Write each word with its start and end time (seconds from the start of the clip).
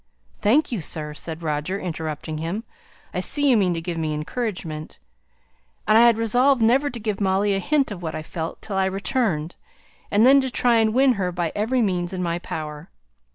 "Thank 0.41 0.71
you, 0.71 0.81
sir!" 0.81 1.13
said 1.13 1.43
Roger, 1.43 1.79
interrupting 1.79 2.39
him. 2.39 2.63
"I 3.13 3.19
see 3.19 3.47
you 3.47 3.55
mean 3.55 3.75
to 3.75 3.81
give 3.81 3.99
me 3.99 4.15
encouragement. 4.15 4.97
And 5.87 5.95
I 5.95 6.01
had 6.07 6.17
resolved 6.17 6.63
never 6.63 6.89
to 6.89 6.99
give 6.99 7.21
Molly 7.21 7.53
a 7.53 7.59
hint 7.59 7.91
of 7.91 8.01
what 8.01 8.15
I 8.15 8.23
felt 8.23 8.63
till 8.63 8.77
I 8.77 8.85
returned, 8.85 9.57
and 10.09 10.25
then 10.25 10.41
to 10.41 10.49
try 10.49 10.77
and 10.77 10.95
win 10.95 11.13
her 11.21 11.31
by 11.31 11.51
every 11.53 11.83
means 11.83 12.13
in 12.13 12.23
my 12.23 12.39
power. 12.39 12.89